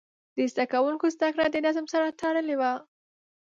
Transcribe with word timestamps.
د 0.35 0.37
زده 0.51 0.65
کوونکو 0.73 1.05
زده 1.15 1.27
کړه 1.33 1.45
د 1.51 1.57
نظم 1.65 1.85
سره 1.93 2.15
تړلې 2.21 2.55
وه. 2.61 2.73